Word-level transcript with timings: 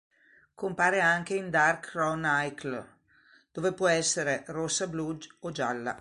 Compare 0.55 0.99
anche 0.99 1.35
in 1.35 1.51
"Dark 1.51 1.91
Chronicle", 1.91 2.83
dove 3.51 3.71
può 3.73 3.87
essere 3.87 4.43
rossa, 4.47 4.87
blu 4.87 5.15
o 5.41 5.51
gialla. 5.51 5.89